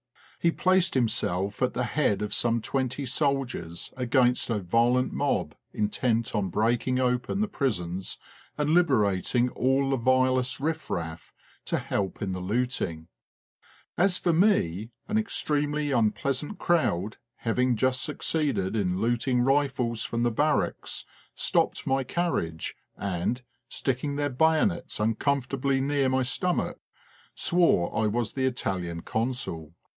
[0.39, 6.33] He placed himself at the head of some twenty soldiers against a violent mob intent
[6.33, 8.17] on breaking open the prisons
[8.57, 11.31] and liberating all the vilest riff raff
[11.65, 13.09] to help in the looting.
[13.95, 20.31] As for me, an extremely unpleasant crowd, having just succeeded in looting rifles from the
[20.31, 21.05] barracks,
[21.35, 26.79] stopped my car riage, and, sticking their bayonets uncomfortably near my stomach,
[27.35, 29.75] swore I was the Italian Consul.